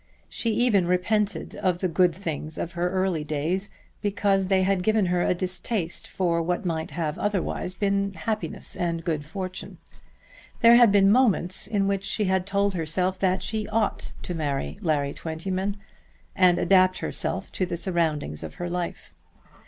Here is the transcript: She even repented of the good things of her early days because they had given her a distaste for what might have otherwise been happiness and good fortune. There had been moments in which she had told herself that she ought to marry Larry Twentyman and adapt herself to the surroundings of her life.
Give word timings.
She 0.27 0.49
even 0.55 0.87
repented 0.87 1.53
of 1.57 1.77
the 1.77 1.87
good 1.87 2.15
things 2.15 2.57
of 2.57 2.71
her 2.71 2.89
early 2.89 3.23
days 3.23 3.69
because 4.01 4.47
they 4.47 4.63
had 4.63 4.81
given 4.81 5.05
her 5.05 5.21
a 5.23 5.35
distaste 5.35 6.07
for 6.07 6.41
what 6.41 6.65
might 6.65 6.89
have 6.89 7.19
otherwise 7.19 7.75
been 7.75 8.11
happiness 8.15 8.75
and 8.75 9.03
good 9.05 9.23
fortune. 9.23 9.77
There 10.61 10.75
had 10.75 10.91
been 10.91 11.11
moments 11.11 11.67
in 11.67 11.85
which 11.87 12.03
she 12.03 12.23
had 12.23 12.47
told 12.47 12.73
herself 12.73 13.19
that 13.19 13.43
she 13.43 13.67
ought 13.67 14.11
to 14.23 14.33
marry 14.33 14.79
Larry 14.81 15.13
Twentyman 15.13 15.77
and 16.35 16.57
adapt 16.57 16.97
herself 16.97 17.51
to 17.51 17.67
the 17.67 17.77
surroundings 17.77 18.41
of 18.41 18.55
her 18.55 18.71
life. 18.71 19.13